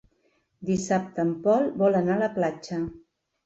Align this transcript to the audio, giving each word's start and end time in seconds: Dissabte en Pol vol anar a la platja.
Dissabte 0.69 1.23
en 1.25 1.35
Pol 1.45 1.69
vol 1.85 2.01
anar 2.03 2.19
a 2.19 2.21
la 2.25 2.33
platja. 2.41 2.85